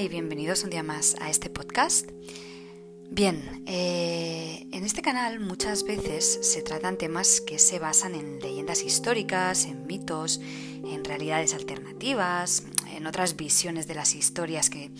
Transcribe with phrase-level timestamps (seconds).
[0.00, 2.10] Y bienvenidos un día más a este podcast.
[3.10, 8.82] Bien, eh, en este canal muchas veces se tratan temas que se basan en leyendas
[8.82, 10.40] históricas, en mitos,
[10.84, 14.90] en realidades alternativas, en otras visiones de las historias que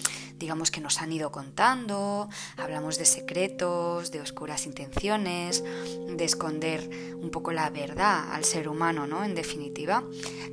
[0.44, 7.30] digamos que nos han ido contando, hablamos de secretos, de oscuras intenciones, de esconder un
[7.30, 9.24] poco la verdad al ser humano, ¿no?
[9.24, 10.04] En definitiva,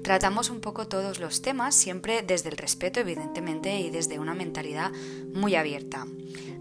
[0.01, 4.91] tratamos un poco todos los temas siempre desde el respeto, evidentemente, y desde una mentalidad
[5.33, 6.07] muy abierta.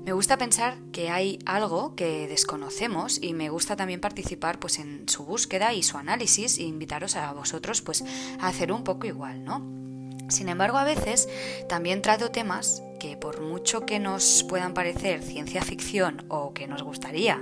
[0.05, 5.09] Me gusta pensar que hay algo que desconocemos y me gusta también participar pues en
[5.09, 8.03] su búsqueda y su análisis e invitaros a vosotros pues
[8.41, 9.90] a hacer un poco igual, ¿no?
[10.31, 11.29] Sin embargo, a veces
[11.69, 16.83] también trato temas que por mucho que nos puedan parecer ciencia ficción o que nos
[16.83, 17.41] gustaría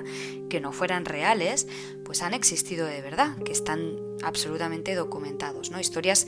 [0.48, 1.66] que no fueran reales,
[2.04, 5.80] pues han existido de verdad, que están absolutamente documentados, ¿no?
[5.80, 6.26] Historias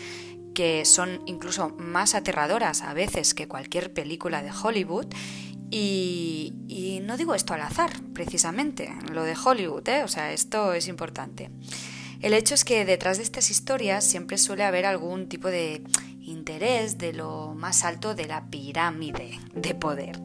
[0.54, 5.06] que son incluso más aterradoras a veces que cualquier película de Hollywood
[5.70, 10.02] y, no digo esto al azar, precisamente, lo de Hollywood, ¿eh?
[10.02, 11.50] o sea, esto es importante.
[12.20, 15.82] El hecho es que detrás de estas historias siempre suele haber algún tipo de
[16.30, 20.20] interés de lo más alto de la pirámide de poder.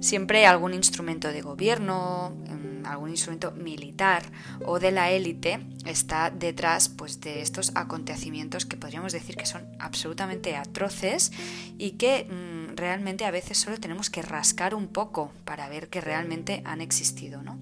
[0.00, 4.22] Siempre algún instrumento de gobierno, mm, algún instrumento militar
[4.66, 9.64] o de la élite está detrás pues, de estos acontecimientos que podríamos decir que son
[9.78, 11.32] absolutamente atroces
[11.78, 16.00] y que mm, realmente a veces solo tenemos que rascar un poco para ver que
[16.00, 17.42] realmente han existido.
[17.42, 17.58] ¿no?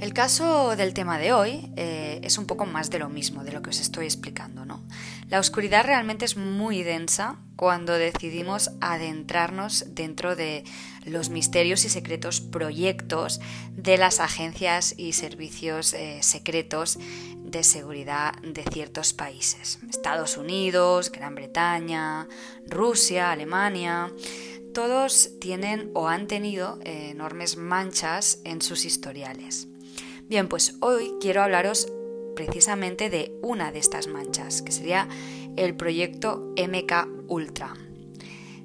[0.00, 3.52] El caso del tema de hoy eh, es un poco más de lo mismo, de
[3.52, 4.82] lo que os estoy explicando, ¿no?
[5.30, 10.64] La oscuridad realmente es muy densa cuando decidimos adentrarnos dentro de
[11.04, 13.40] los misterios y secretos proyectos
[13.70, 16.98] de las agencias y servicios eh, secretos
[17.44, 19.78] de seguridad de ciertos países.
[19.88, 22.26] Estados Unidos, Gran Bretaña,
[22.66, 24.12] Rusia, Alemania
[24.74, 29.68] todos tienen o han tenido eh, enormes manchas en sus historiales.
[30.28, 31.88] Bien, pues hoy quiero hablaros
[32.46, 35.06] precisamente de una de estas manchas, que sería
[35.56, 37.74] el proyecto MK Ultra.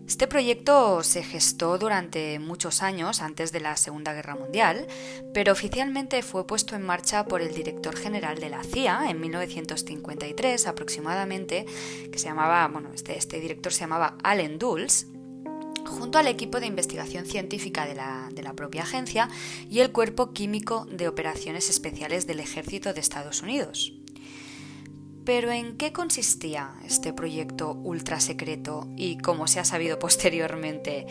[0.08, 4.88] Este proyecto se gestó durante muchos años antes de la Segunda Guerra Mundial,
[5.34, 10.68] pero oficialmente fue puesto en marcha por el director general de la CIA en 1953
[10.68, 11.66] aproximadamente,
[12.10, 15.08] que se llamaba, bueno, este, este director se llamaba Allen Dulles,
[15.86, 19.30] junto al equipo de investigación científica de la, propia agencia
[19.70, 23.94] y el Cuerpo Químico de Operaciones Especiales del Ejército de Estados Unidos.
[25.26, 31.08] Pero ¿en qué consistía este proyecto ultra secreto y, como se ha sabido posteriormente,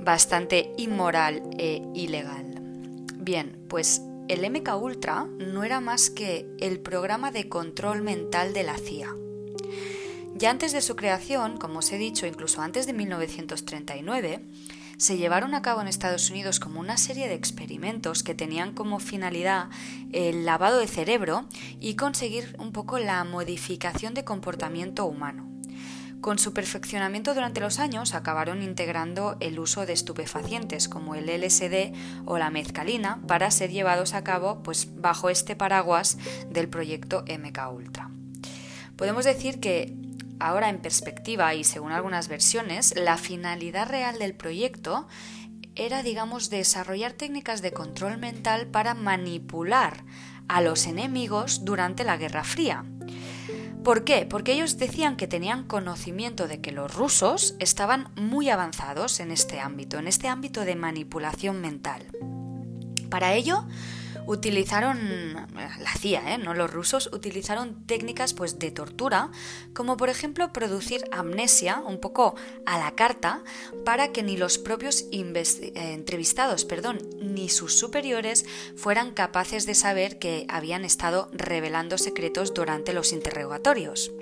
[0.00, 2.60] bastante inmoral e ilegal?
[3.16, 8.62] Bien, pues el MK Ultra no era más que el programa de control mental de
[8.62, 9.14] la CIA
[10.34, 14.44] ya antes de su creación, como os he dicho, incluso antes de 1939,
[14.96, 18.98] se llevaron a cabo en Estados Unidos como una serie de experimentos que tenían como
[18.98, 19.68] finalidad
[20.12, 21.46] el lavado de cerebro
[21.80, 25.48] y conseguir un poco la modificación de comportamiento humano.
[26.20, 31.92] Con su perfeccionamiento durante los años acabaron integrando el uso de estupefacientes como el LSD
[32.24, 36.16] o la mezcalina para ser llevados a cabo pues, bajo este paraguas
[36.48, 38.10] del proyecto MK Ultra.
[38.96, 39.94] Podemos decir que
[40.40, 45.06] Ahora, en perspectiva y según algunas versiones, la finalidad real del proyecto
[45.74, 50.04] era, digamos, desarrollar técnicas de control mental para manipular
[50.48, 52.84] a los enemigos durante la Guerra Fría.
[53.82, 54.24] ¿Por qué?
[54.24, 59.60] Porque ellos decían que tenían conocimiento de que los rusos estaban muy avanzados en este
[59.60, 62.06] ámbito, en este ámbito de manipulación mental.
[63.10, 63.66] Para ello,
[64.26, 66.38] utilizaron, la CIA, ¿eh?
[66.38, 69.30] no los rusos, utilizaron técnicas pues, de tortura,
[69.74, 72.34] como por ejemplo producir amnesia un poco
[72.66, 73.42] a la carta
[73.84, 78.44] para que ni los propios eh, entrevistados perdón, ni sus superiores
[78.76, 84.12] fueran capaces de saber que habían estado revelando secretos durante los interrogatorios.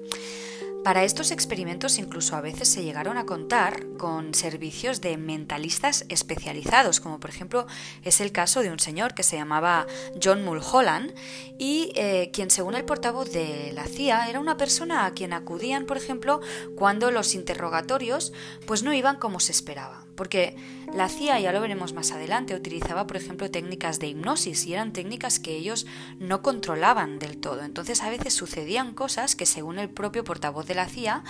[0.84, 6.98] Para estos experimentos incluso a veces se llegaron a contar con servicios de mentalistas especializados,
[6.98, 7.68] como por ejemplo
[8.02, 9.86] es el caso de un señor que se llamaba
[10.20, 11.14] John Mulholland
[11.56, 15.86] y eh, quien según el portavoz de la CIA era una persona a quien acudían,
[15.86, 16.40] por ejemplo,
[16.74, 18.32] cuando los interrogatorios
[18.66, 20.01] pues no iban como se esperaba.
[20.16, 20.56] Porque
[20.94, 24.92] la CIA, ya lo veremos más adelante, utilizaba, por ejemplo, técnicas de hipnosis y eran
[24.92, 25.86] técnicas que ellos
[26.18, 27.62] no controlaban del todo.
[27.62, 31.24] Entonces a veces sucedían cosas que, según el propio portavoz de la CIA,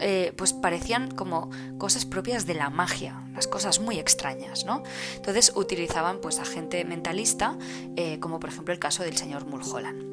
[0.00, 4.82] eh, pues parecían como cosas propias de la magia, las cosas muy extrañas, ¿no?
[5.16, 7.58] Entonces utilizaban pues a gente mentalista,
[7.96, 10.12] eh, como por ejemplo el caso del señor Mulholland.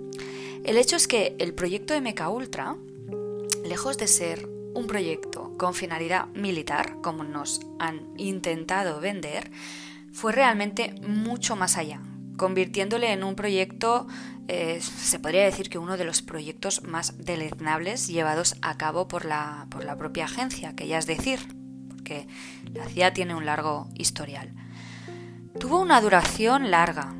[0.65, 2.75] El hecho es que el proyecto MK Ultra,
[3.63, 9.51] lejos de ser un proyecto con finalidad militar, como nos han intentado vender,
[10.11, 12.01] fue realmente mucho más allá,
[12.37, 14.07] convirtiéndole en un proyecto,
[14.47, 19.25] eh, se podría decir que uno de los proyectos más deleznables llevados a cabo por
[19.25, 21.39] la, por la propia agencia, que ya es decir,
[21.89, 22.27] porque
[22.73, 24.53] la CIA tiene un largo historial.
[25.59, 27.13] Tuvo una duración larga,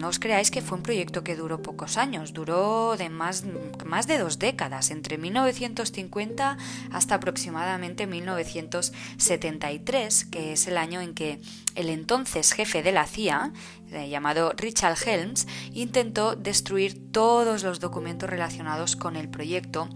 [0.00, 3.44] no os creáis que fue un proyecto que duró pocos años, duró de más,
[3.84, 6.56] más de dos décadas, entre 1950
[6.92, 11.40] hasta aproximadamente 1973, que es el año en que
[11.74, 13.52] el entonces jefe de la CIA,
[13.90, 19.88] eh, llamado Richard Helms, intentó destruir todos los documentos relacionados con el proyecto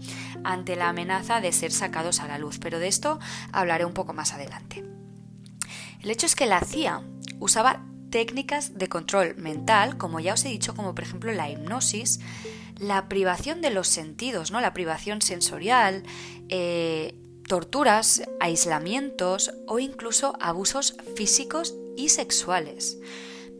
[0.43, 3.19] ante la amenaza de ser sacados a la luz, pero de esto
[3.51, 4.83] hablaré un poco más adelante.
[6.01, 7.01] El hecho es que la CIA
[7.39, 12.19] usaba técnicas de control mental, como ya os he dicho, como por ejemplo la hipnosis,
[12.77, 14.61] la privación de los sentidos, ¿no?
[14.61, 16.03] la privación sensorial,
[16.47, 17.15] eh,
[17.47, 22.99] torturas, aislamientos o incluso abusos físicos y sexuales.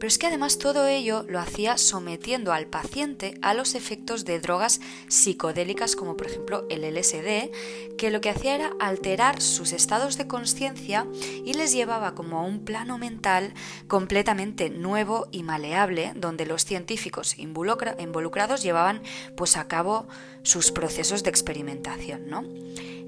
[0.04, 4.42] Pero es que además todo ello lo hacía sometiendo al paciente a los efectos de
[4.42, 7.52] drogas psicodélicas como por ejemplo el LSD,
[7.98, 11.08] que lo que hacía era alterar sus estados de conciencia
[11.46, 13.54] y les llevaba como a un plano mental
[13.88, 19.04] completamente nuevo y maleable, donde los científicos involucrados llevaban
[19.38, 20.10] pues a cabo
[20.44, 22.44] sus procesos de experimentación, ¿no?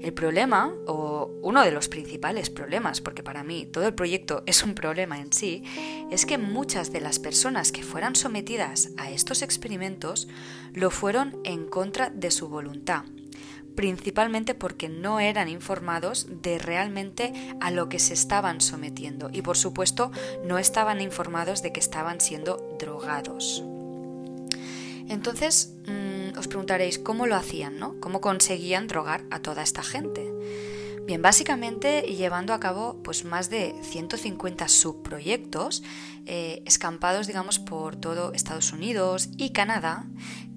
[0.00, 4.62] El problema, o uno de los principales problemas, porque para mí todo el proyecto es
[4.62, 5.62] un problema en sí,
[6.10, 10.28] es que muchas de las personas que fueran sometidas a estos experimentos
[10.72, 13.04] lo fueron en contra de su voluntad
[13.76, 19.56] principalmente porque no eran informados de realmente a lo que se estaban sometiendo y por
[19.56, 20.10] supuesto
[20.44, 23.62] no estaban informados de que estaban siendo drogados.
[25.08, 26.05] Entonces, mm,
[26.36, 27.98] os preguntaréis cómo lo hacían, ¿no?
[28.00, 30.32] ¿Cómo conseguían drogar a toda esta gente?
[31.06, 35.82] Bien, básicamente llevando a cabo pues más de 150 subproyectos
[36.26, 40.06] eh, escampados, digamos, por todo Estados Unidos y Canadá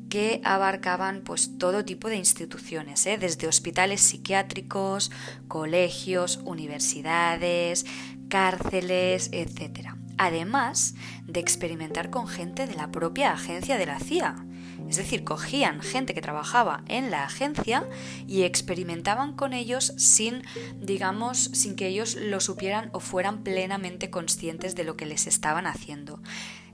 [0.10, 3.20] que abarcaban pues todo tipo de instituciones, ¿eh?
[3.20, 5.12] desde hospitales psiquiátricos,
[5.48, 7.86] colegios, universidades,
[8.28, 10.96] cárceles, etc además
[11.26, 14.46] de experimentar con gente de la propia agencia de la CIA.
[14.90, 17.88] Es decir, cogían gente que trabajaba en la agencia
[18.28, 20.42] y experimentaban con ellos sin,
[20.82, 25.68] digamos, sin que ellos lo supieran o fueran plenamente conscientes de lo que les estaban
[25.68, 26.20] haciendo.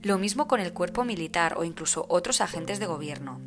[0.02, 3.42] Lo mismo con el cuerpo militar o incluso otros agentes de gobierno.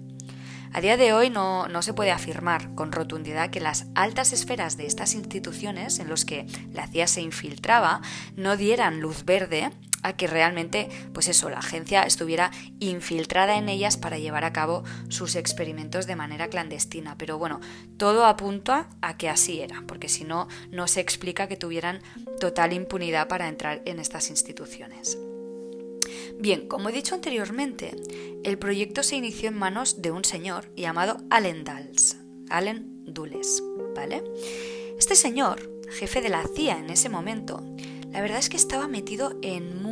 [0.75, 4.77] A día de hoy no, no, se puede afirmar con rotundidad que las altas esferas
[4.77, 8.03] de estas instituciones en los que la CIA se infiltraba
[8.37, 9.71] no dieran luz verde
[10.03, 14.85] a que realmente, pues eso, la agencia estuviera infiltrada en ellas para llevar a cabo
[15.09, 17.17] sus experimentos de manera clandestina.
[17.19, 17.61] Pero bueno,
[17.97, 22.01] todo apunta a que así era, porque si no, no se explica que tuvieran
[22.41, 25.19] total impunidad para entrar en estas instituciones.
[26.39, 27.97] Bien, como he dicho anteriormente,
[28.45, 32.17] el proyecto se inició en manos de un señor llamado Allen Dulles,
[32.49, 33.63] Allen Dulles,
[33.97, 34.23] ¿vale?
[34.99, 37.63] Este señor, jefe de la CIA en ese momento,
[38.13, 39.83] la verdad es que estaba metido en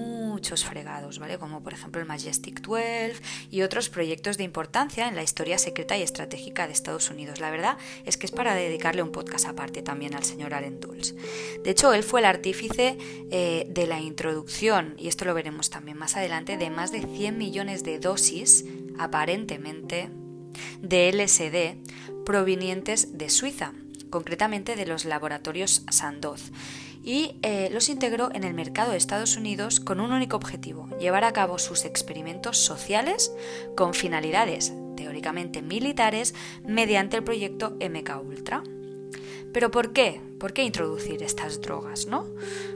[0.54, 1.38] fregados, ¿vale?
[1.38, 3.14] Como por ejemplo el Majestic 12
[3.50, 7.40] y otros proyectos de importancia en la historia secreta y estratégica de Estados Unidos.
[7.40, 11.14] La verdad es que es para dedicarle un podcast aparte también al señor Allen Dulles.
[11.62, 12.96] De hecho, él fue el artífice
[13.30, 17.38] eh, de la introducción, y esto lo veremos también más adelante, de más de 100
[17.38, 18.64] millones de dosis,
[18.98, 20.10] aparentemente,
[20.80, 23.72] de LSD provenientes de Suiza,
[24.10, 26.50] concretamente de los laboratorios Sandoz
[27.06, 31.22] y eh, los integró en el mercado de Estados Unidos con un único objetivo, llevar
[31.22, 33.32] a cabo sus experimentos sociales
[33.76, 36.34] con finalidades teóricamente militares
[36.66, 38.64] mediante el proyecto MK Ultra.
[39.52, 40.20] Pero ¿por qué?
[40.40, 42.26] ¿Por qué introducir estas drogas, no?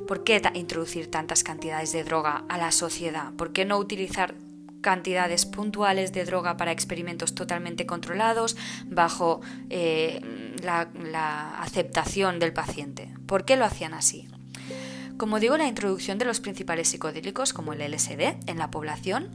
[0.07, 3.35] ¿Por qué introducir tantas cantidades de droga a la sociedad?
[3.35, 4.35] ¿Por qué no utilizar
[4.81, 8.57] cantidades puntuales de droga para experimentos totalmente controlados
[8.87, 10.21] bajo eh,
[10.63, 13.13] la, aceptación del paciente.
[13.31, 14.27] ¿Por qué lo hacían así?
[15.17, 19.29] Como digo, la introducción de los principales psicodélicos como el LSD en la población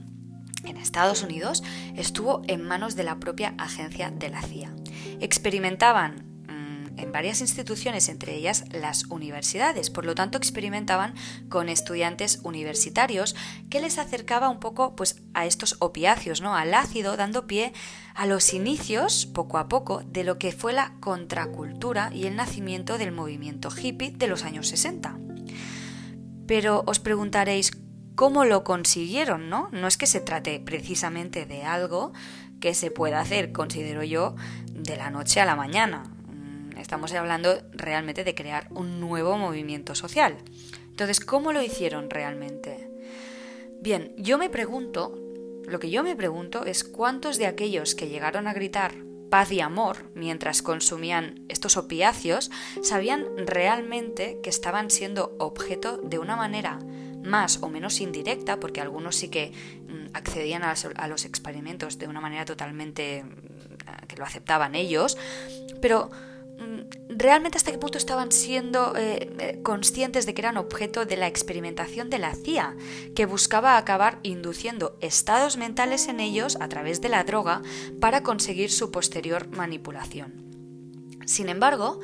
[0.66, 1.64] en Estados Unidos
[1.96, 4.76] estuvo en manos de la propia agencia de la CIA.
[5.22, 6.35] Experimentaban
[6.98, 9.90] en varias instituciones, entre ellas las universidades.
[9.90, 11.14] Por lo tanto, experimentaban
[11.50, 13.36] con estudiantes universitarios
[13.70, 16.56] que les acercaba un poco pues, a estos opiáceos, ¿no?
[16.56, 17.74] al ácido, dando pie
[18.14, 22.98] a los inicios, poco a poco, de lo que fue la contracultura y el nacimiento
[22.98, 25.18] del movimiento hippie de los años 60.
[26.48, 27.72] Pero os preguntaréis,
[28.16, 29.50] ¿cómo lo consiguieron?
[29.50, 32.14] No, no es que se trate precisamente de algo
[32.60, 34.36] que se pueda hacer, considero yo,
[34.72, 36.15] de la noche a la mañana
[36.78, 40.38] Estamos hablando realmente de crear un nuevo movimiento social.
[40.90, 42.90] Entonces, ¿cómo lo hicieron realmente?
[43.82, 45.18] Bien, yo me pregunto,
[45.68, 48.94] lo que yo me pregunto es cuántos de aquellos que llegaron a gritar
[49.30, 52.52] paz y amor mientras consumían estos opiáceos
[52.82, 56.80] sabían realmente que estaban siendo objeto de una manera
[57.24, 59.52] más o menos indirecta, porque algunos sí que
[59.88, 65.18] mm, accedían a, los experimentos de una manera totalmente mm, que lo aceptaban ellos,
[65.82, 66.12] pero
[67.10, 71.28] realmente hasta qué punto estaban siendo eh, eh, conscientes de que eran objeto de la
[71.28, 72.76] experimentación de la CIA,
[73.16, 77.62] que buscaba acabar induciendo estados mentales en ellos a través de la droga
[78.00, 80.34] para conseguir su posterior manipulación.
[81.26, 82.00] Sin embargo,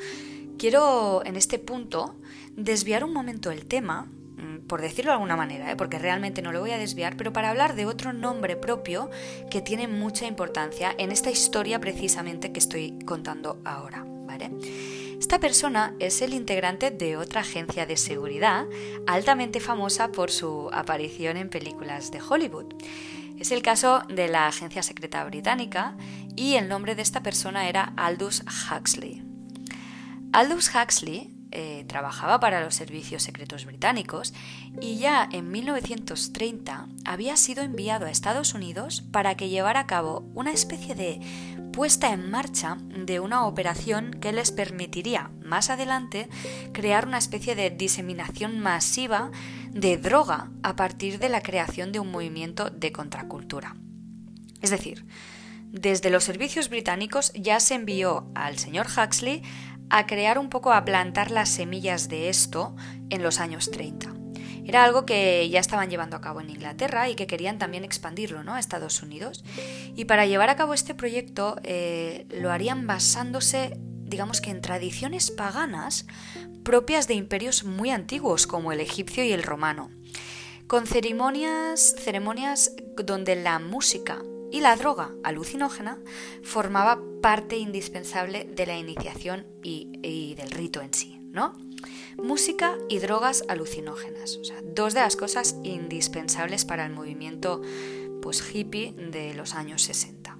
[0.58, 2.16] quiero en este punto
[2.56, 4.10] desviar un momento el tema
[4.66, 5.76] por decirlo de alguna manera, ¿eh?
[5.76, 9.10] porque realmente no lo voy a desviar, pero para hablar de otro nombre propio
[9.50, 14.11] que tiene mucha importancia en esta historia precisamente que estoy contando ahora.
[15.18, 18.64] Esta persona es el integrante de otra agencia de seguridad
[19.06, 22.74] altamente famosa por su aparición en películas de Hollywood.
[23.38, 25.96] Es el caso de la agencia secreta británica
[26.36, 29.22] y el nombre de esta persona era Aldous Huxley.
[30.32, 34.32] Aldous Huxley eh, trabajaba para los servicios secretos británicos
[34.80, 40.24] y ya en 1930 había sido enviado a Estados Unidos para que llevara a cabo
[40.34, 41.20] una especie de
[41.72, 46.28] puesta en marcha de una operación que les permitiría más adelante
[46.72, 49.30] crear una especie de diseminación masiva
[49.70, 53.74] de droga a partir de la creación de un movimiento de contracultura.
[54.60, 55.06] Es decir,
[55.70, 59.42] desde los servicios británicos ya se envió al señor Huxley
[59.88, 62.76] a crear un poco, a plantar las semillas de esto
[63.10, 64.21] en los años 30.
[64.64, 68.40] Era algo que ya estaban llevando a cabo en Inglaterra y que querían también expandirlo
[68.52, 69.44] a Estados Unidos.
[69.96, 75.30] Y para llevar a cabo este proyecto eh, lo harían basándose, digamos que en tradiciones
[75.30, 76.06] paganas
[76.62, 79.90] propias de imperios muy antiguos como el egipcio y el romano,
[80.66, 85.98] con ceremonias, ceremonias donde la música y la droga alucinógena
[86.44, 91.54] formaba parte indispensable de la iniciación y, del rito en sí, ¿no?
[92.16, 97.62] Música y drogas alucinógenas, dos de las cosas indispensables para el movimiento
[98.20, 100.36] pues, hippie de los años 60.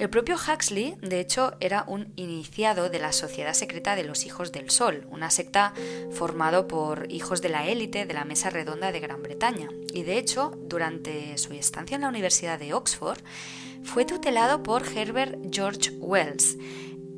[0.00, 4.50] El propio Huxley, de hecho, era un iniciado de la Sociedad Secreta de los Hijos
[4.50, 5.74] del Sol, una secta
[6.10, 9.68] formado por hijos de la élite de la Mesa Redonda de Gran Bretaña.
[9.92, 13.20] Y de hecho, durante su estancia en la Universidad de Oxford,
[13.82, 16.56] fue tutelado por Herbert George Wells.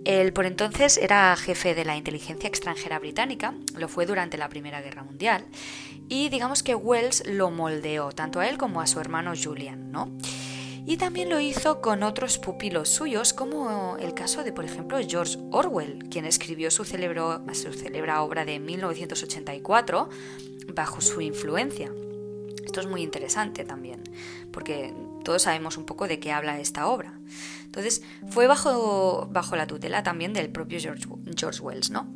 [0.05, 4.81] Él por entonces era jefe de la inteligencia extranjera británica, lo fue durante la Primera
[4.81, 5.47] Guerra Mundial,
[6.09, 10.11] y digamos que Wells lo moldeó, tanto a él como a su hermano Julian, ¿no?
[10.85, 15.39] y también lo hizo con otros pupilos suyos, como el caso de, por ejemplo, George
[15.51, 20.09] Orwell, quien escribió su, célebra obra de 1984
[20.75, 21.93] bajo su influencia.
[22.65, 24.03] Esto es muy interesante también,
[24.51, 24.93] porque
[25.25, 27.19] todos sabemos un poco de qué habla esta obra.
[27.73, 32.15] Entonces, fue bajo, bajo la tutela también del propio George, George Wells, ¿no?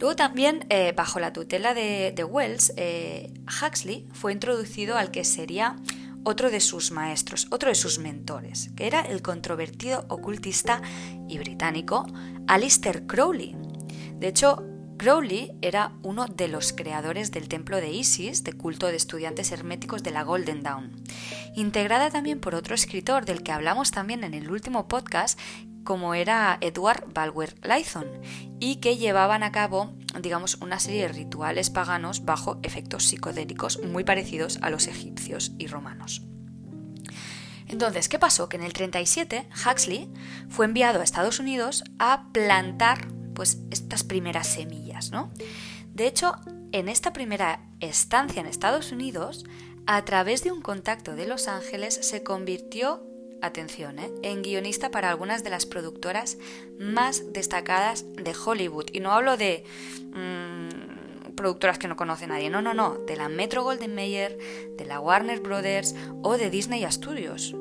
[0.00, 5.76] Luego también, eh, bajo la tutela de, Wells, eh, Huxley fue introducido al que sería
[6.24, 10.80] otro de sus maestros, otro de sus mentores, que era el controvertido ocultista
[11.28, 12.06] y británico
[12.46, 13.56] Alistair Crowley.
[14.14, 14.64] De hecho,
[14.98, 20.02] Crowley era uno de los creadores del templo de Isis, de culto de estudiantes herméticos
[20.02, 20.90] de la Golden Dawn,
[21.54, 25.38] integrada también por otro escritor del que hablamos también en el último podcast,
[25.84, 28.08] como era Edward Balwer Lython,
[28.58, 34.02] y que llevaban a cabo, digamos, una serie de rituales paganos bajo efectos psicodélicos muy
[34.02, 36.22] parecidos a los egipcios y romanos.
[37.68, 38.48] Entonces, ¿qué pasó?
[38.48, 40.10] Que en el 37 Huxley
[40.48, 45.30] fue enviado a Estados Unidos a plantar pues estas primeras semillas, ¿no?
[45.94, 46.34] De hecho,
[46.72, 49.46] en esta primera estancia en Estados Unidos,
[49.86, 53.06] a través de un contacto de Los Ángeles se convirtió
[53.40, 54.10] atención, ¿eh?
[54.24, 56.36] en guionista para algunas de las productoras
[56.80, 58.86] más destacadas de Hollywood.
[58.92, 59.62] Y no hablo de
[60.12, 64.36] mm, productoras que no conoce nadie, no, no, no, de la Metro Golden Mayer,
[64.76, 67.54] de la Warner Brothers o de Disney Studios.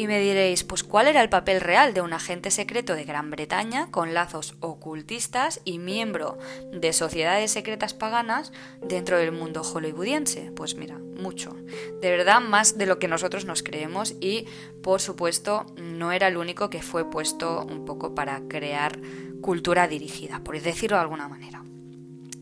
[0.00, 3.30] Y me diréis, pues ¿cuál era el papel real de un agente secreto de Gran
[3.30, 6.38] Bretaña con lazos ocultistas y miembro
[6.72, 10.52] de sociedades secretas paganas dentro del mundo hollywoodiense?
[10.56, 11.54] Pues mira, mucho.
[12.00, 14.46] De verdad, más de lo que nosotros nos creemos y,
[14.82, 18.98] por supuesto, no era el único que fue puesto un poco para crear
[19.42, 21.62] cultura dirigida, por decirlo de alguna manera.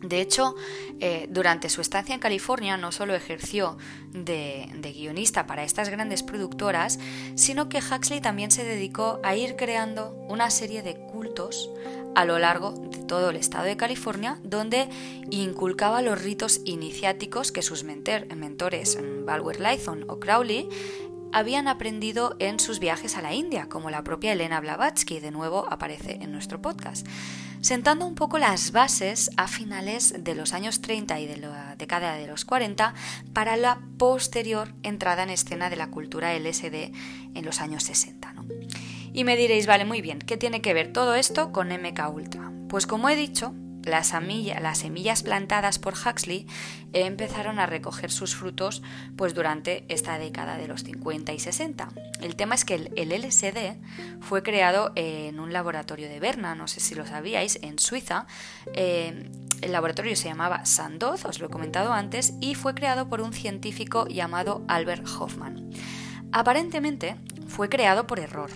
[0.02, 0.54] De hecho,
[1.00, 3.78] eh, durante su estancia en California no solo ejerció
[4.12, 7.00] de, guionista para estas grandes productoras,
[7.34, 11.70] sino que Huxley también se dedicó a ir creando una serie de cultos
[12.14, 14.88] a lo largo de todo el estado de California, donde
[15.30, 20.68] inculcaba los ritos iniciáticos que sus mentores, Balwer Lython o Crowley,
[21.32, 25.66] habían aprendido en sus viajes a la India, como la propia Elena Blavatsky, de nuevo
[25.70, 27.06] aparece en nuestro podcast,
[27.60, 32.14] sentando un poco las bases a finales de los años 30 y de la década
[32.14, 32.94] de los 40
[33.32, 36.92] para la posterior entrada en escena de la cultura LSD
[37.34, 38.34] en los años 60.
[39.12, 42.52] Y me diréis, vale, muy bien, ¿qué tiene que ver todo esto con MK Ultra?
[42.68, 43.54] Pues como he dicho,
[43.88, 46.46] las, semillas plantadas por Huxley
[46.92, 48.82] empezaron a recoger sus frutos
[49.16, 51.88] pues durante esta década de los 50 y 60.
[52.20, 53.78] El tema es que el, LSD
[54.20, 58.26] fue creado en un laboratorio de Berna, no sé si lo sabíais, en Suiza.
[58.74, 59.30] Eh,
[59.60, 63.32] el laboratorio se llamaba Sandoz, os lo he comentado antes, y fue creado por un
[63.32, 65.70] científico llamado Albert Hoffman.
[66.30, 67.16] Aparentemente
[67.48, 68.50] fue creado por error.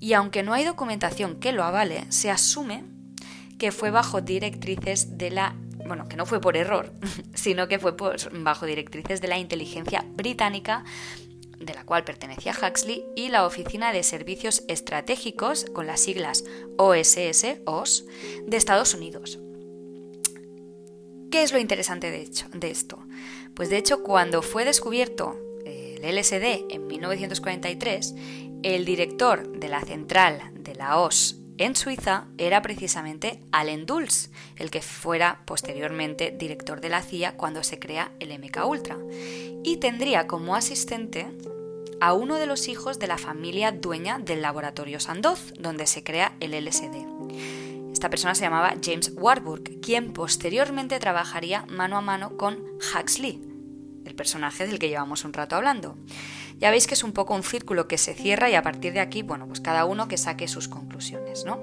[0.00, 2.84] Y aunque no hay documentación que lo avale, se asume
[3.58, 6.92] que fue bajo directrices de la bueno, que no fue por error,
[7.34, 7.94] sino que fue
[8.32, 10.84] bajo directrices de la inteligencia británica
[11.58, 16.44] de la cual pertenecía Huxley, y la Oficina de Servicios Estratégicos, con las siglas
[16.76, 18.04] OSS, OS,
[18.46, 19.40] de Estados Unidos.
[21.30, 23.04] ¿Qué es lo interesante de, hecho, de esto?
[23.54, 25.36] Pues de hecho, cuando fue descubierto
[25.66, 28.14] el LSD en 1943,
[28.62, 34.70] el director de la central de la OS en Suiza era precisamente Allen Dulles, el
[34.70, 38.96] que fuera posteriormente director de la CIA cuando se crea el MK Ultra,
[39.64, 41.26] y tendría como asistente
[42.00, 46.36] a uno de los hijos de la familia dueña del laboratorio Sandoz, donde se crea
[46.40, 47.92] el LSD.
[47.92, 52.62] Esta persona se llamaba James Warburg, quien posteriormente trabajaría mano a mano con
[52.94, 53.42] Huxley,
[54.04, 55.96] el personaje del que llevamos un rato hablando.
[56.58, 59.00] Ya veis que es un poco un círculo que se cierra y a partir de
[59.00, 61.60] aquí, bueno, pues cada uno que saque sus conclusiones, ¿no?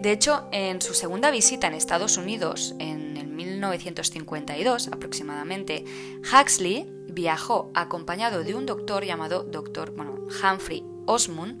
[0.00, 5.84] De hecho, en su segunda visita en Estados Unidos, en el 1952 aproximadamente,
[6.22, 11.60] Huxley viajó acompañado de un doctor llamado doctor, bueno, Humphrey Osmond,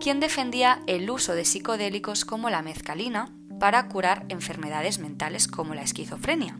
[0.00, 5.82] quien defendía el uso de psicodélicos como la mezcalina para curar enfermedades mentales como la
[5.82, 6.58] esquizofrenia.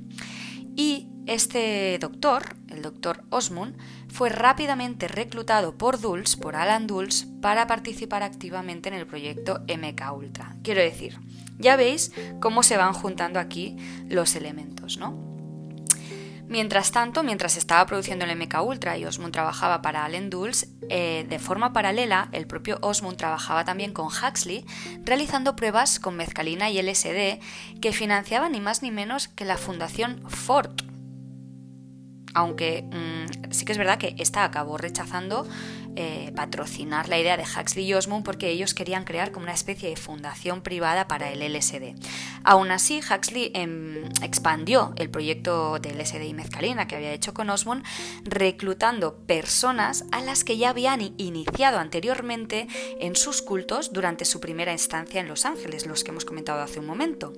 [0.76, 3.76] Y este doctor, el doctor Osmond,
[4.10, 10.12] fue rápidamente reclutado por Dulles, por Alan Dulles, para participar activamente en el proyecto MK
[10.12, 10.56] Ultra.
[10.62, 11.18] Quiero decir,
[11.58, 13.76] ya veis cómo se van juntando aquí
[14.08, 15.30] los elementos, ¿no?
[16.50, 21.24] Mientras tanto, mientras estaba produciendo el MK Ultra y Osmond trabajaba para Alan Dulles, eh,
[21.28, 24.66] de forma paralela, el propio Osmond trabajaba también con Huxley,
[25.04, 27.38] realizando pruebas con mezcalina y LSD
[27.80, 30.72] que financiaba ni más ni menos que la Fundación Ford,
[32.34, 35.46] aunque mm, sí que es verdad que esta acabó rechazando
[35.96, 39.88] eh, patrocinar la idea de Huxley y Osmond porque ellos querían crear como una especie
[39.88, 41.94] de fundación privada para el LSD.
[42.44, 47.50] Aún así, Huxley em, expandió el proyecto de LSD y mezcalina que había hecho con
[47.50, 47.84] Osmond,
[48.24, 52.68] reclutando personas a las que ya habían iniciado anteriormente
[53.00, 56.78] en sus cultos durante su primera instancia en Los Ángeles, los que hemos comentado hace
[56.78, 57.32] un momento.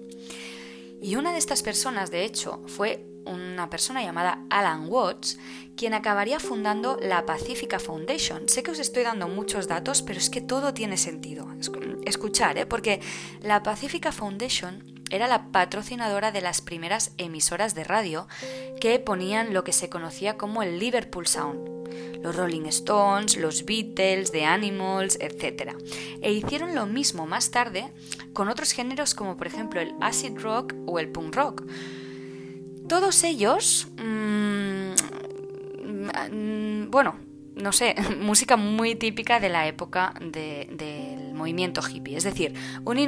[1.01, 5.39] Y una de estas personas, de hecho, fue una persona llamada Alan Watts,
[5.77, 8.49] quien acabaría fundando la Pacifica Foundation.
[8.49, 11.49] Sé que os estoy dando muchos datos, pero es que todo tiene sentido.
[12.05, 12.67] Escuchar, ¿eh?
[12.67, 13.01] porque
[13.41, 18.27] la Pacifica Foundation era la patrocinadora de las primeras emisoras de radio
[18.81, 21.71] que ponían lo que se conocía como el Liverpool Sound.
[22.23, 25.75] Los Rolling Stones, los Beatles, The Animals, etc.
[26.23, 27.93] E hicieron lo mismo más tarde
[28.33, 31.65] con otros géneros como por ejemplo el acid rock o el punk rock.
[32.93, 34.93] Todos ellos, mm,
[36.91, 37.17] bueno,
[37.57, 42.19] no sé, música muy típica de la época del movimiento hippie.
[42.19, 42.53] Es decir,
[42.85, 42.99] un,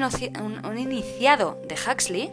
[0.64, 2.32] un, iniciado de Huxley,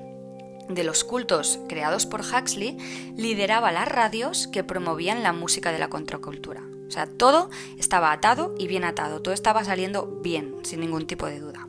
[0.70, 2.78] de los cultos creados por Huxley,
[3.18, 6.62] lideraba las radios que promovían la música de la contracultura.
[6.88, 11.26] O sea, todo estaba atado y bien atado, todo estaba saliendo bien, sin ningún tipo
[11.26, 11.68] de duda.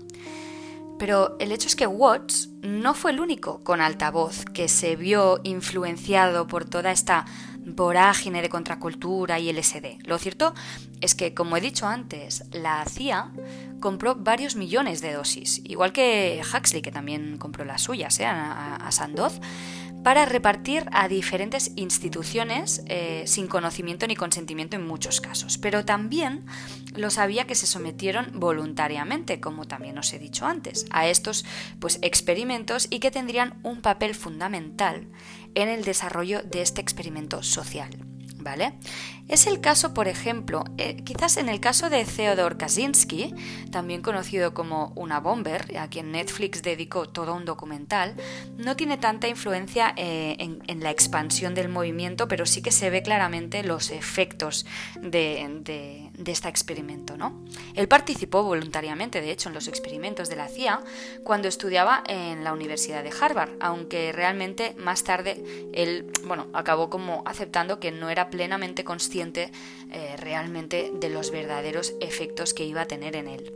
[1.03, 5.41] Pero el hecho es que Watts no fue el único con altavoz que se vio
[5.43, 7.25] influenciado por toda esta
[7.59, 9.99] vorágine de contracultura y LSD.
[10.05, 10.55] Lo cierto
[11.01, 13.33] es que, como he dicho antes, la CIA
[13.81, 18.27] compró varios millones de dosis, igual que Huxley, que también compró las suyas ¿eh?
[18.27, 19.41] a Sandoz,
[20.03, 25.59] para repartir a diferentes instituciones eh, sin conocimiento ni consentimiento en muchos casos.
[25.59, 26.45] Pero también
[26.95, 31.45] lo sabía que se sometieron voluntariamente, como también os he dicho antes, a estos
[31.79, 35.09] pues, experimentos y que tendrían un papel fundamental
[35.55, 38.12] en el desarrollo de este experimento social.
[38.43, 38.75] ¿Vale?
[39.29, 43.35] Es el caso, por ejemplo, eh, quizás en el caso de Theodore Kaczynski,
[43.71, 48.17] también conocido como una bomber, a quien Netflix dedicó todo un documental,
[48.59, 53.03] no tiene tanta influencia eh, en, la expansión del movimiento, pero sí que se ve
[53.03, 54.67] claramente los efectos
[55.01, 57.17] de, este experimento.
[57.17, 57.45] ¿no?
[57.75, 60.81] Él participó voluntariamente, de hecho, en los experimentos de la CIA
[61.25, 67.23] cuando estudiaba en la Universidad de Harvard, aunque realmente más tarde él bueno, acabó como
[67.27, 69.51] aceptando que no era plenamente consciente
[69.91, 73.53] eh, realmente de los verdaderos efectos que iba a tener en él.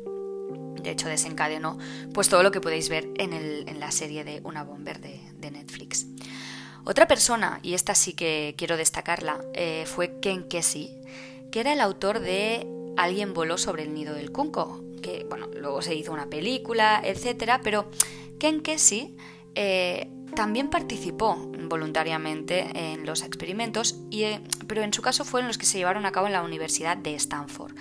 [0.83, 1.79] De hecho, desencadenó
[2.15, 6.07] pues todo lo que podéis ver en, la serie de Una Bomber de, Netflix.
[6.85, 10.91] Otra persona, y esta sí que quiero destacarla, eh, fue Ken Kesey,
[11.57, 15.81] que era el autor de Alguien voló sobre el nido del Kunko, que bueno, luego
[15.81, 17.91] se hizo una película, etcétera, pero
[18.39, 19.17] Ken Kesey
[19.55, 25.57] eh, también participó voluntariamente en los experimentos, y, eh, pero en su caso fueron los
[25.57, 27.75] que se llevaron a cabo en la Universidad de Stanford.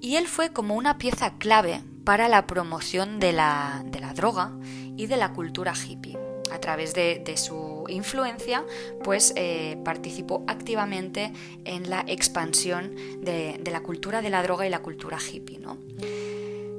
[0.00, 3.84] Y él fue como una pieza clave para la promoción de la,
[4.16, 4.58] droga
[4.96, 6.18] y de la cultura hippie.
[6.50, 8.64] A través de, su influencia,
[9.02, 11.32] pues eh, participó activamente
[11.64, 15.58] en la expansión de, de, la cultura de la droga y la cultura hippie.
[15.58, 15.78] ¿no?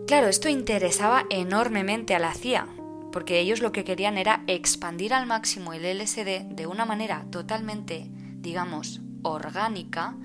[0.08, 2.68] Claro, esto interesaba enormemente a la CIA,
[3.12, 8.08] porque ellos lo que querían era expandir al máximo el LSD de una manera totalmente,
[8.10, 10.16] digamos, orgánica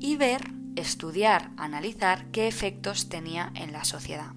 [0.00, 0.42] y ver,
[0.76, 4.32] estudiar, analizar qué efectos tenía en la sociedad.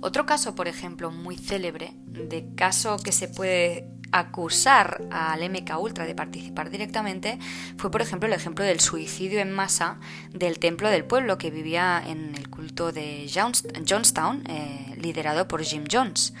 [0.00, 6.06] Otro caso, por ejemplo, muy célebre, de caso que se puede acusar al MK Ultra
[6.06, 7.38] de participar directamente
[7.78, 9.98] fue, por ejemplo, el ejemplo del suicidio en masa
[10.30, 15.84] del templo del pueblo que vivía en el culto de Johnstown, eh, liderado por Jim
[15.90, 16.34] Jones.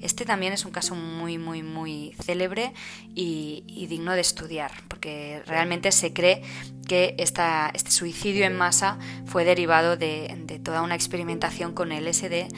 [0.00, 2.72] Este también es un caso muy, muy, muy célebre
[3.14, 6.42] y, digno de estudiar, porque realmente se cree
[6.86, 12.48] que esta, este suicidio en masa fue derivado de, toda una experimentación con LSD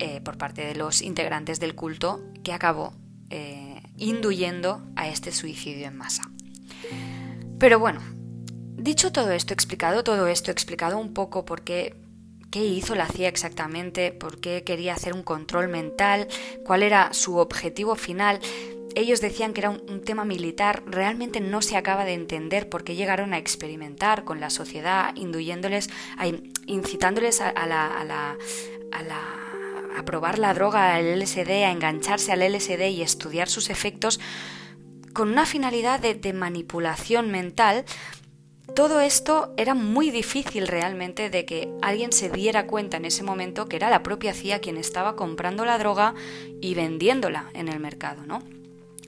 [0.00, 2.92] eh, por parte de los integrantes del culto que acabó
[3.30, 3.67] eh,
[3.98, 6.22] induyendo a este suicidio en masa.
[7.58, 8.00] Pero bueno,
[8.76, 11.96] dicho todo esto, explicado todo esto, explicado un poco por qué,
[12.50, 16.28] qué hizo la CIA exactamente, por qué quería hacer un control mental,
[16.64, 18.40] cuál era su objetivo final,
[18.94, 22.96] ellos decían que era un, tema militar, realmente no se acaba de entender por qué
[22.96, 25.14] llegaron a experimentar con la sociedad,
[26.66, 28.36] incitándoles a, la,
[30.04, 34.20] probar la droga, el LSD, a engancharse al LSD y estudiar sus efectos
[35.12, 37.84] con una finalidad de, manipulación mental,
[38.74, 43.68] todo esto era muy difícil realmente de que alguien se diera cuenta en ese momento
[43.68, 46.14] que era la propia CIA quien estaba comprando la droga
[46.60, 48.42] y vendiéndola en el mercado, ¿no?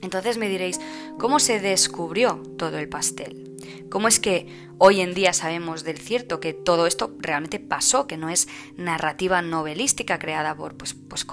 [0.01, 0.79] Entonces me diréis,
[1.19, 3.51] ¿cómo se descubrió todo el pastel?
[3.89, 8.17] ¿Cómo es que hoy en día sabemos del cierto que todo esto realmente pasó, que
[8.17, 11.25] no es narrativa novelística creada por, pues, pues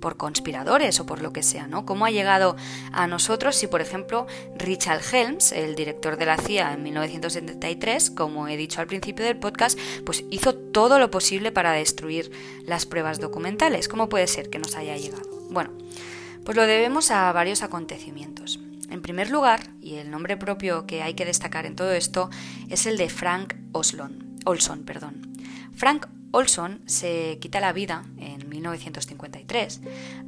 [0.00, 1.86] por conspiradores o por lo que sea, ¿no?
[1.86, 2.56] ¿Cómo ha llegado
[2.92, 8.48] a nosotros si, por ejemplo, Richard Helms, el director de la CIA en 1973, como
[8.48, 12.32] he dicho al principio del podcast, pues hizo todo lo posible para destruir
[12.64, 13.88] las pruebas documentales?
[13.88, 15.28] ¿Cómo puede ser que nos haya llegado?
[15.50, 15.70] Bueno,
[16.50, 18.58] pues lo debemos a varios acontecimientos.
[18.90, 22.28] En primer lugar, y el nombre propio que hay que destacar en todo esto,
[22.68, 24.82] es el de Frank Olson.
[24.84, 25.32] Perdón.
[25.76, 29.80] Frank Olson se quita la vida en 1953,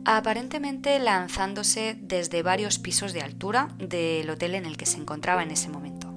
[0.04, 5.50] aparentemente lanzándose desde varios pisos de altura del hotel en el que se encontraba en
[5.50, 6.14] ese momento.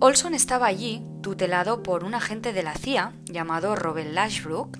[0.00, 4.78] Olson estaba allí tutelado por un agente de la CIA llamado Robert Lashbrook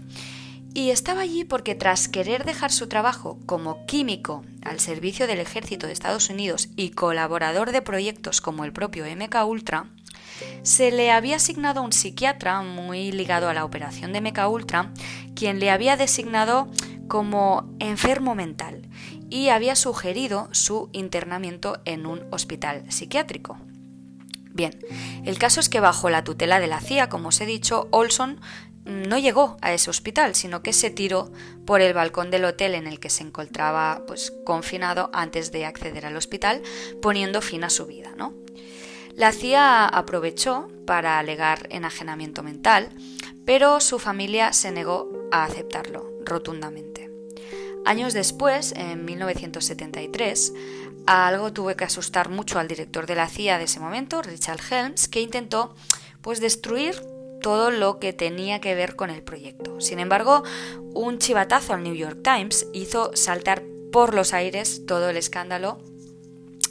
[0.75, 5.87] y estaba allí porque tras querer dejar su trabajo como químico al servicio del ejército
[5.87, 9.87] de Estados Unidos y colaborador de proyectos como el propio MK Ultra,
[10.63, 14.93] se le había asignado un psiquiatra muy ligado a la operación de MK Ultra,
[15.35, 16.69] quien le había designado
[17.09, 18.89] como enfermo mental
[19.29, 23.59] y había sugerido su internamiento en un hospital psiquiátrico.
[24.55, 24.79] Bien,
[25.25, 28.39] el caso es que bajo la tutela de la CIA, como os he dicho, Olson
[28.85, 31.31] no llegó a ese hospital, sino que se tiró
[31.65, 36.07] por el balcón del hotel en el que se encontraba pues, confinado antes de acceder
[36.07, 36.63] al hospital,
[37.01, 38.13] poniendo fin a su vida.
[38.17, 38.35] ¿no?
[39.15, 42.91] La CIA aprovechó para alegar enajenamiento mental,
[43.45, 47.11] pero su familia se negó a aceptarlo rotundamente.
[47.85, 50.53] Años después, en 1973,
[51.07, 55.09] algo tuvo que asustar mucho al director de la CIA de ese momento, Richard Helms,
[55.09, 55.75] que intentó
[56.21, 57.03] pues destruir
[57.43, 59.81] todo lo que tenía que ver con el proyecto.
[59.81, 60.43] Sin embargo,
[60.95, 65.79] un chivatazo al New York Times hizo saltar por los aires todo el escándalo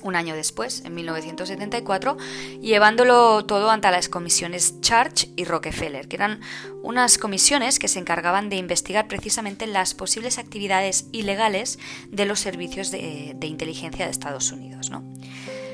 [0.04, 2.18] un año después, en 1974,
[2.60, 6.42] llevándolo todo ante las comisiones Church y Rockefeller, que eran
[6.82, 11.80] unas comisiones que se encargaban de investigar precisamente las posibles actividades ilegales
[12.10, 14.90] de los servicios de, inteligencia de Estados Unidos.
[14.90, 15.04] ¿no?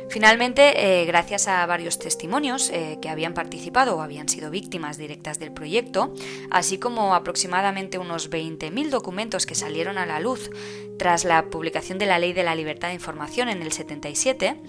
[0.10, 5.38] Finalmente, eh, gracias a varios testimonios eh, que habían participado o habían sido víctimas directas
[5.38, 6.14] del proyecto,
[6.50, 10.50] así como aproximadamente unos 20.000 documentos que salieron a la luz
[10.98, 14.62] tras la publicación de la Ley de la Libertad de Información en el 77,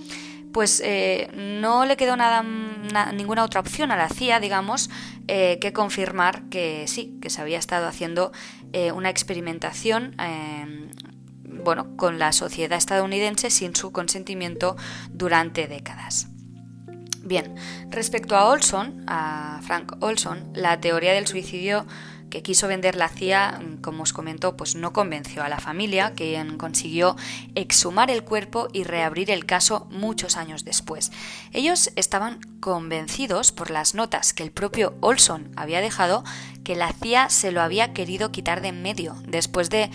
[0.53, 2.43] pues eh, no le quedó nada,
[3.13, 4.91] ninguna otra opción a la CIA, digamos,
[5.27, 8.33] que confirmar que sí, que se había estado haciendo
[8.95, 10.17] una experimentación
[11.65, 14.77] bueno, con la sociedad estadounidense sin su consentimiento
[15.11, 16.29] durante décadas.
[17.23, 17.55] Bien,
[17.91, 21.87] respecto a Olson, a Frank Olson, la teoría del suicidio
[22.31, 26.59] que quiso vender la CIA, como os comento, pues no convenció a la familia, quien
[26.59, 27.17] consiguió
[27.55, 31.11] exhumar el cuerpo y reabrir el caso muchos años después.
[31.53, 36.25] Ellos estaban convencidos por las notas que el propio Olson había dejado
[36.65, 39.91] que la CIA se lo había querido quitar de en medio después de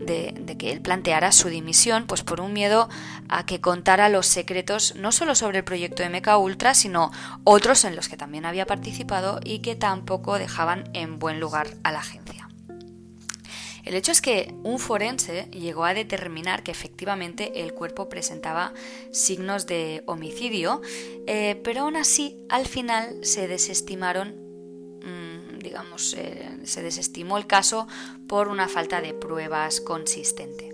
[0.00, 2.88] de, que él planteara su dimisión, pues por un miedo
[3.28, 7.12] a que contara los secretos no solo sobre el proyecto MK Ultra, sino
[7.44, 11.92] otros en los que también había participado y que tampoco dejaban en buen lugar a
[11.92, 12.48] la agencia.
[13.84, 18.72] El hecho es que un forense llegó a determinar que efectivamente el cuerpo presentaba
[19.10, 20.82] signos de homicidio,
[21.26, 24.39] eh, pero aún así al final se desestimaron
[25.62, 27.86] digamos, eh, se desestimó el caso
[28.28, 30.70] por una falta de pruebas consistente.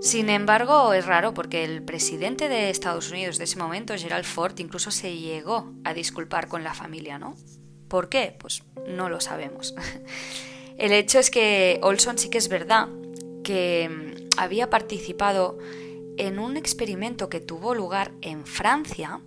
[0.00, 4.58] Sin embargo, es raro porque el presidente de Estados Unidos de ese momento, Gerald Ford,
[4.58, 7.34] incluso se llegó a disculpar con la familia, ¿no?
[7.88, 8.36] ¿Por qué?
[8.38, 9.74] Pues no lo sabemos.
[10.78, 12.88] El hecho es que Olson sí que es verdad
[13.42, 15.58] que mm, había participado
[16.18, 19.20] en un experimento que tuvo lugar en Francia,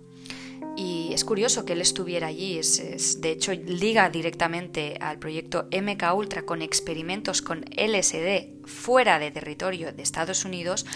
[0.76, 6.14] y es curioso que él estuviera allí, es, de hecho liga directamente al proyecto MK
[6.14, 10.86] Ultra con experimentos con LSD fuera de territorio de Estados Unidos,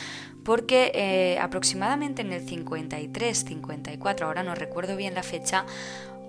[0.44, 5.66] porque eh, aproximadamente en el 53-54, ahora no recuerdo bien la fecha,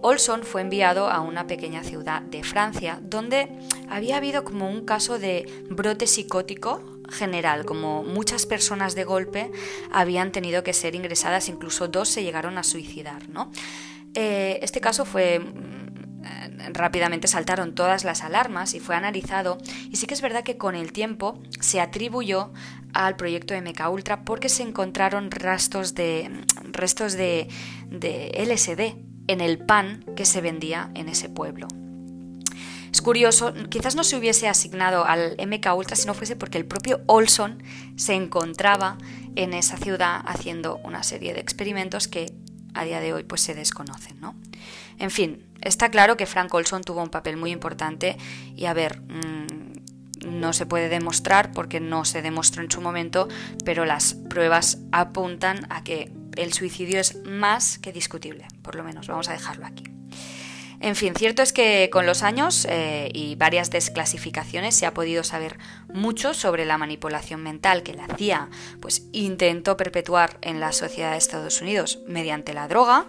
[0.02, 3.50] Olson fue enviado a una pequeña ciudad de Francia donde
[3.90, 9.52] había habido como un caso de brote psicótico general, como muchas personas de golpe
[9.92, 13.30] habían tenido que ser ingresadas, incluso dos se llegaron a suicidar.
[13.30, 13.52] ¿no?
[14.14, 19.58] Eh, este caso fue mm, rápidamente saltaron todas las alarmas y fue analizado
[19.90, 22.52] y sí que es verdad que con el tiempo se atribuyó
[22.94, 26.32] al proyecto MK Ultra porque se encontraron restos de
[26.72, 27.48] restos de
[27.90, 28.96] LSD
[29.28, 31.68] en el pan que se vendía en ese pueblo.
[32.96, 36.66] Es curioso, quizás no se hubiese asignado al MK Ultra si no fuese porque el
[36.66, 37.62] propio Olson
[37.98, 38.98] se encontraba
[39.36, 42.32] en esa ciudad haciendo una serie de experimentos que
[42.74, 44.34] a día de hoy pues se desconocen, ¿no?
[44.98, 48.16] En fin, está claro que Frank Olson tuvo un papel muy importante
[48.56, 53.28] y a ver, mm, no se puede demostrar porque no se demostró en su momento,
[53.66, 59.06] pero las pruebas apuntan a que el suicidio es más que discutible, por lo menos
[59.08, 59.84] vamos a dejarlo aquí.
[60.86, 65.24] En fin, cierto es que con los años eh, y varias desclasificaciones se ha podido
[65.24, 65.58] saber
[65.92, 71.18] mucho sobre la manipulación mental que la CIA pues, intentó perpetuar en la sociedad de
[71.18, 73.08] Estados Unidos mediante la droga.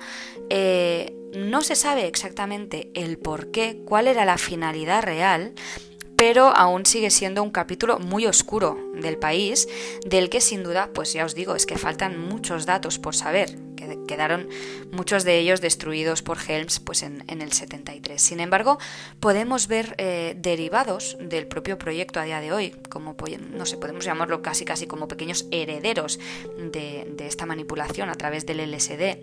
[0.48, 5.52] Eh, no se sabe exactamente el por qué, cuál era la finalidad real,
[6.16, 9.68] pero aún sigue siendo un capítulo muy oscuro del país,
[10.06, 13.54] del que sin duda, pues ya os digo, es que faltan muchos datos por saber
[13.76, 14.48] quedaron
[14.90, 18.20] muchos de ellos destruidos por Helms pues en, el 73.
[18.20, 18.78] Sin embargo,
[19.20, 23.16] podemos ver eh, derivados del propio proyecto a día de hoy, como
[23.52, 26.18] no sé, podemos llamarlo casi casi como pequeños herederos
[26.58, 29.18] de, esta manipulación a través del LSD,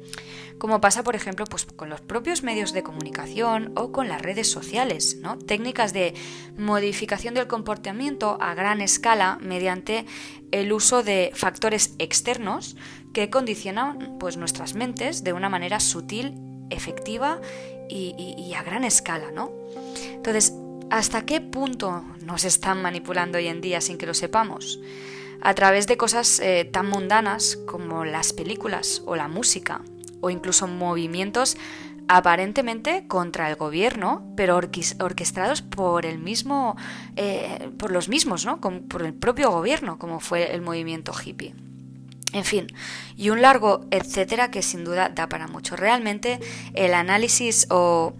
[0.57, 4.49] como pasa por ejemplo pues con los propios medios de comunicación o con las redes
[4.49, 5.37] sociales, ¿no?
[5.37, 6.13] técnicas de
[6.57, 10.05] modificación del comportamiento a gran escala mediante
[10.51, 12.75] el uso de factores externos
[13.13, 16.33] que condicionan pues, nuestras mentes de una manera sutil,
[16.69, 17.39] efectiva
[17.89, 19.51] y, a gran escala, ¿no?
[20.07, 20.53] Entonces,
[20.89, 24.79] ¿hasta qué punto nos están manipulando hoy en día sin que lo sepamos?
[25.41, 29.81] A través de cosas eh, tan mundanas como las películas o la música,
[30.21, 31.57] o incluso movimientos
[32.07, 36.75] aparentemente contra el gobierno, pero orquestados por el mismo,
[37.15, 38.59] eh, por los mismos, ¿no?
[38.59, 41.53] por el propio gobierno, como fue el movimiento hippie.
[42.33, 42.67] En fin,
[43.15, 45.75] y un largo etcétera que sin duda da para mucho.
[45.75, 46.39] Realmente
[46.73, 48.13] el análisis o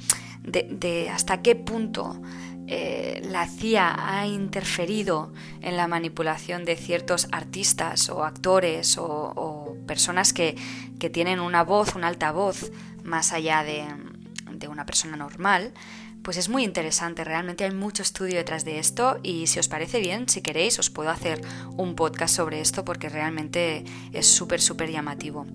[0.44, 2.22] de, hasta qué punto
[2.68, 10.32] eh, la CIA ha interferido en la manipulación de ciertos artistas o actores o personas
[10.32, 10.56] que,
[11.00, 12.72] que tienen una voz, un altavoz,
[13.04, 13.86] más allá de,
[14.52, 15.74] de una persona normal,
[16.24, 20.00] pues es muy interesante, realmente hay mucho estudio detrás de esto y si os parece
[20.00, 21.42] bien, si queréis, os puedo hacer
[21.76, 23.84] un podcast sobre esto porque realmente
[24.14, 25.46] es súper, súper llamativo.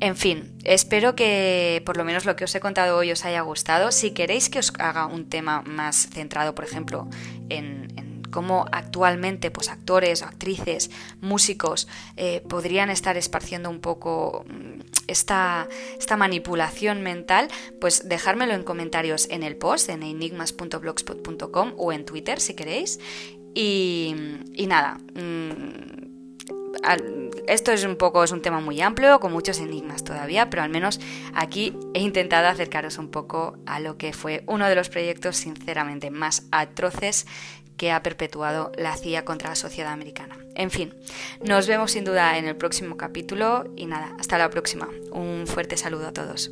[0.00, 3.40] En fin, espero que por lo menos lo que os he contado hoy os haya
[3.40, 3.90] gustado.
[3.90, 7.08] Si queréis que os haga un tema más centrado, por ejemplo,
[7.48, 10.90] en, cómo actualmente pues actores, actrices,
[11.20, 14.44] músicos eh, podrían estar esparciendo un poco
[15.08, 15.68] esta,
[15.98, 17.48] esta, manipulación mental,
[17.80, 23.00] pues dejármelo en comentarios en el post, en enigmas.blogspot.com o en Twitter si queréis.
[23.54, 24.14] Y,
[24.54, 24.98] y nada.
[25.14, 26.08] Mm,
[27.46, 30.70] esto es un poco, es un tema muy amplio, con muchos enigmas todavía, pero al
[30.70, 31.00] menos
[31.34, 36.10] aquí he intentado acercaros un poco a lo que fue uno de los proyectos sinceramente
[36.10, 37.26] más atroces
[37.78, 40.36] que ha perpetuado la CIA contra la sociedad americana.
[40.54, 40.92] En fin,
[41.42, 44.88] nos vemos sin duda en el próximo capítulo y nada, hasta la próxima.
[45.12, 46.50] Un fuerte saludo a todos.